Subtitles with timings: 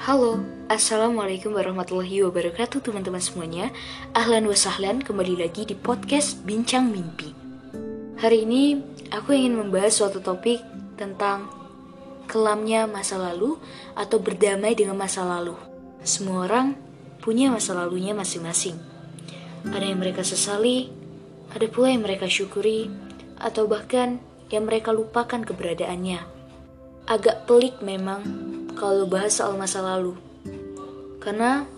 [0.00, 0.40] Halo,
[0.72, 3.68] Assalamualaikum warahmatullahi wabarakatuh teman-teman semuanya.
[4.16, 7.28] Ahlan wa sahlan kembali lagi di podcast Bincang Mimpi.
[8.16, 8.80] Hari ini
[9.12, 10.64] aku ingin membahas suatu topik
[10.96, 11.52] tentang
[12.24, 13.60] kelamnya masa lalu
[13.92, 15.52] atau berdamai dengan masa lalu.
[16.00, 16.80] Semua orang
[17.20, 18.80] punya masa lalunya masing-masing.
[19.68, 20.88] Ada yang mereka sesali,
[21.52, 22.88] ada pula yang mereka syukuri
[23.36, 24.16] Atau bahkan
[24.48, 26.24] yang mereka lupakan keberadaannya.
[27.04, 28.24] Agak pelik memang
[28.80, 30.16] kalau bahas soal masa lalu.
[31.20, 31.68] Karena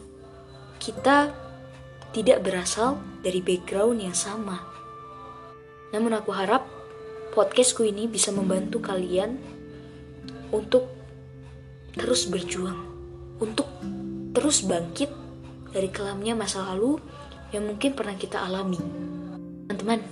[0.78, 1.34] kita
[2.14, 4.62] tidak berasal dari background yang sama.
[5.90, 6.62] Namun aku harap
[7.34, 9.34] podcastku ini bisa membantu kalian
[10.54, 10.86] untuk
[11.98, 12.78] terus berjuang,
[13.42, 13.66] untuk
[14.30, 15.10] terus bangkit
[15.74, 17.02] dari kelamnya masa lalu
[17.50, 18.78] yang mungkin pernah kita alami.
[19.66, 20.06] Teman-teman,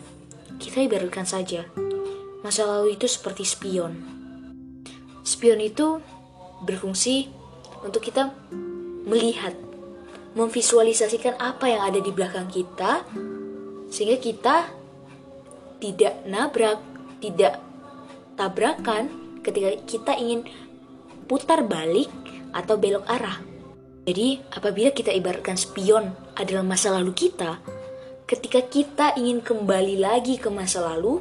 [0.59, 1.71] kita ibaratkan saja,
[2.43, 3.95] masa lalu itu seperti spion.
[5.23, 6.01] Spion itu
[6.65, 7.29] berfungsi
[7.85, 8.33] untuk kita
[9.09, 9.57] melihat,
[10.37, 13.03] memvisualisasikan apa yang ada di belakang kita,
[13.91, 14.57] sehingga kita
[15.81, 16.79] tidak nabrak,
[17.19, 17.59] tidak
[18.37, 20.47] tabrakan ketika kita ingin
[21.27, 22.09] putar balik
[22.53, 23.41] atau belok arah.
[24.05, 27.61] Jadi, apabila kita ibaratkan spion adalah masa lalu kita,
[28.27, 31.21] ketika kita ingin kembali lagi ke masa lalu,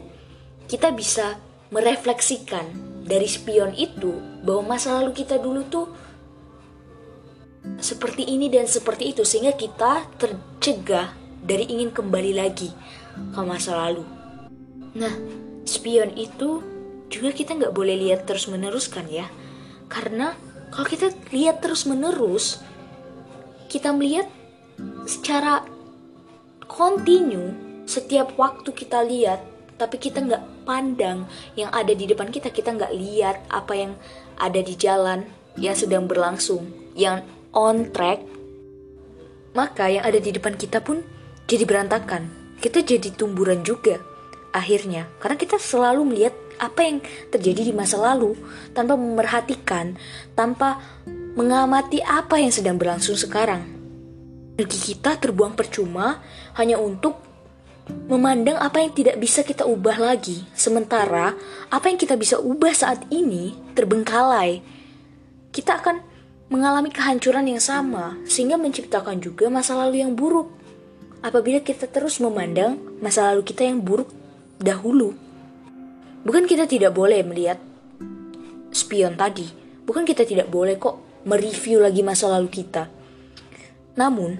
[0.69, 1.37] kita bisa
[1.69, 4.13] merefleksikan dari spion itu
[4.45, 5.89] bahwa masa lalu kita dulu tuh
[7.81, 12.69] seperti ini dan seperti itu sehingga kita tercegah dari ingin kembali lagi
[13.33, 14.05] ke masa lalu.
[14.93, 15.11] Nah,
[15.65, 16.61] spion itu
[17.09, 19.25] juga kita nggak boleh lihat terus menerus kan ya,
[19.89, 20.37] karena
[20.69, 22.61] kalau kita lihat terus menerus,
[23.73, 24.29] kita melihat
[25.09, 25.65] secara
[26.69, 27.57] kontinu
[27.89, 29.41] setiap waktu kita lihat
[29.79, 31.23] tapi kita nggak pandang
[31.55, 33.91] yang ada di depan kita kita nggak lihat apa yang
[34.35, 35.23] ada di jalan
[35.55, 36.67] yang sedang berlangsung
[36.99, 37.23] yang
[37.55, 38.21] on track.
[39.55, 41.01] Maka yang ada di depan kita pun
[41.49, 42.29] jadi berantakan.
[42.59, 43.97] Kita jadi tumburan juga
[44.51, 45.07] akhirnya.
[45.17, 46.99] Karena kita selalu melihat apa yang
[47.31, 48.35] terjadi di masa lalu
[48.75, 49.95] tanpa memerhatikan
[50.35, 50.83] tanpa
[51.39, 53.63] mengamati apa yang sedang berlangsung sekarang.
[54.59, 56.19] Energi kita terbuang percuma
[56.59, 57.28] hanya untuk
[58.09, 61.37] memandang apa yang tidak bisa kita ubah lagi, sementara
[61.69, 64.65] apa yang kita bisa ubah saat ini terbengkalai.
[65.53, 66.01] Kita akan
[66.49, 70.49] mengalami kehancuran yang sama, sehingga menciptakan juga masa lalu yang buruk.
[71.21, 74.09] Apabila kita terus memandang masa lalu kita yang buruk
[74.57, 75.13] dahulu,
[76.25, 77.61] bukan kita tidak boleh melihat
[78.73, 79.45] spion tadi,
[79.85, 82.89] bukan kita tidak boleh kok mereview lagi masa lalu kita.
[83.99, 84.39] Namun,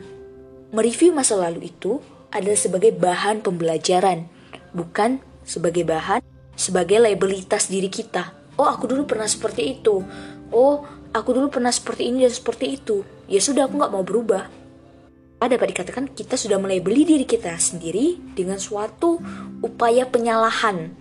[0.73, 1.99] mereview masa lalu itu
[2.29, 4.29] adalah sebagai bahan pembelajaran,
[4.73, 6.22] bukan sebagai bahan
[6.59, 8.35] sebagai labelitas diri kita.
[8.59, 10.03] Oh, aku dulu pernah seperti itu.
[10.51, 10.84] Oh,
[11.16, 13.07] aku dulu pernah seperti ini dan seperti itu.
[13.31, 14.51] Ya sudah, aku nggak mau berubah.
[15.40, 19.23] Ada dapat dikatakan kita sudah melabeli diri kita sendiri dengan suatu
[19.63, 20.91] upaya penyalahan.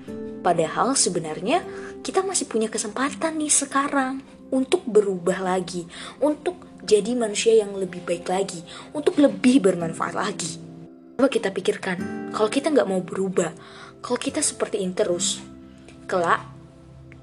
[0.47, 1.67] Padahal sebenarnya
[2.07, 4.23] kita masih punya kesempatan nih sekarang
[4.55, 5.91] untuk berubah lagi,
[6.23, 8.63] untuk jadi manusia yang lebih baik lagi,
[8.95, 10.68] untuk lebih bermanfaat lagi.
[11.19, 13.51] Coba kita pikirkan, kalau kita nggak mau berubah,
[13.99, 15.43] kalau kita seperti ini terus,
[16.07, 16.47] kelak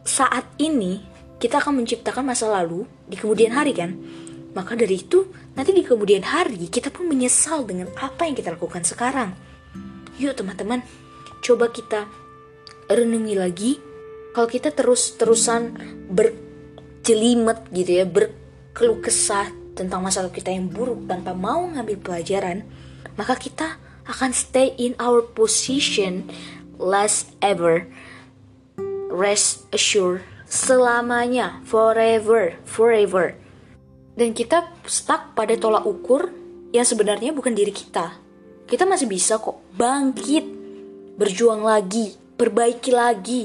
[0.04, 1.00] saat ini
[1.40, 3.96] kita akan menciptakan masa lalu di kemudian hari kan?
[4.52, 8.84] Maka dari itu, nanti di kemudian hari kita pun menyesal dengan apa yang kita lakukan
[8.84, 9.32] sekarang.
[10.20, 10.84] Yuk teman-teman,
[11.40, 12.04] coba kita
[12.92, 13.80] renungi lagi.
[14.36, 15.72] Kalau kita terus-terusan
[16.12, 22.68] berjelimet gitu ya, berkeluh kesah tentang masalah kita yang buruk tanpa mau ngambil pelajaran,
[23.16, 26.30] maka kita akan stay in our position
[26.78, 27.90] last ever.
[29.10, 33.36] Rest assured selamanya, forever, forever.
[34.16, 36.32] Dan kita stuck pada tolak ukur
[36.72, 38.16] yang sebenarnya bukan diri kita.
[38.66, 40.46] Kita masih bisa kok bangkit,
[41.20, 43.44] berjuang lagi, perbaiki lagi,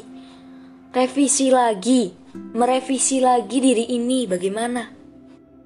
[0.94, 2.14] revisi lagi,
[2.54, 4.82] merevisi lagi diri ini bagaimana.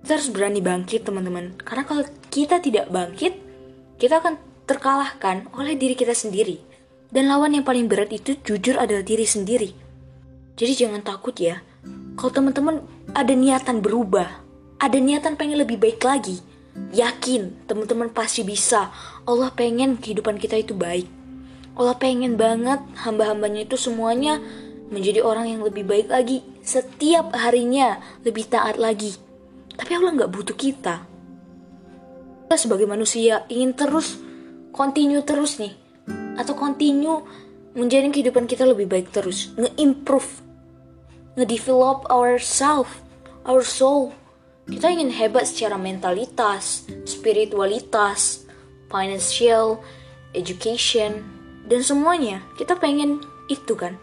[0.04, 1.56] Kita harus berani bangkit teman-teman.
[1.60, 3.32] Karena kalau kita tidak bangkit,
[3.96, 6.60] kita akan terkalahkan oleh diri kita sendiri.
[7.14, 9.70] Dan lawan yang paling berat itu jujur adalah diri sendiri.
[10.58, 11.62] Jadi jangan takut ya.
[12.18, 12.82] Kalau teman-teman
[13.14, 14.42] ada niatan berubah,
[14.82, 16.42] ada niatan pengen lebih baik lagi,
[16.90, 18.90] yakin teman-teman pasti bisa.
[19.26, 21.06] Allah pengen kehidupan kita itu baik.
[21.74, 24.38] Allah pengen banget hamba-hambanya itu semuanya
[24.94, 26.42] menjadi orang yang lebih baik lagi.
[26.62, 29.18] Setiap harinya lebih taat lagi.
[29.74, 31.02] Tapi Allah nggak butuh kita.
[32.46, 34.22] Kita sebagai manusia ingin terus
[34.74, 35.72] continue terus nih
[36.34, 37.22] atau continue
[37.78, 40.42] menjadi kehidupan kita lebih baik terus nge-improve
[41.38, 43.00] nge-develop ourself
[43.46, 44.10] our soul
[44.64, 48.48] Kita ingin hebat secara mentalitas, spiritualitas,
[48.88, 49.76] financial,
[50.32, 51.20] education,
[51.68, 52.40] dan semuanya.
[52.56, 53.20] Kita pengen
[53.52, 54.00] itu kan.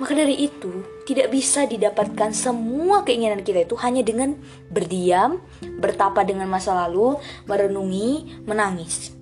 [0.00, 4.38] Maka dari itu, tidak bisa didapatkan semua keinginan kita itu hanya dengan
[4.72, 9.12] berdiam, bertapa dengan masa lalu, merenungi, menangis.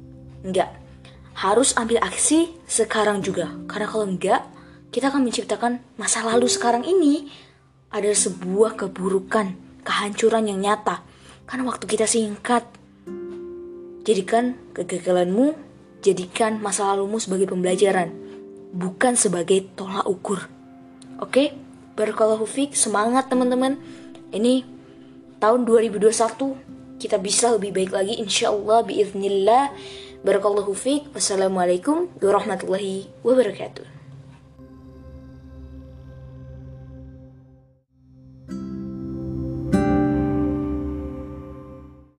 [0.46, 0.85] Enggak.
[1.36, 3.52] Harus ambil aksi sekarang juga.
[3.68, 4.40] Karena kalau enggak,
[4.88, 7.28] kita akan menciptakan masa lalu sekarang ini
[7.92, 9.52] ada sebuah keburukan,
[9.84, 11.04] kehancuran yang nyata.
[11.44, 12.64] Karena waktu kita singkat.
[14.06, 15.52] Jadikan kegagalanmu,
[16.00, 18.14] jadikan masa lalumu sebagai pembelajaran,
[18.70, 20.46] bukan sebagai tolak ukur.
[21.18, 21.52] Oke,
[21.98, 23.76] barakallahu fiq, semangat teman-teman.
[24.30, 24.62] Ini
[25.42, 29.74] tahun 2021 kita bisa lebih baik lagi insyaallah biiznillah.
[30.26, 31.14] Barakallahu fiq.
[31.14, 33.95] Wassalamualaikum warahmatullahi wabarakatuh.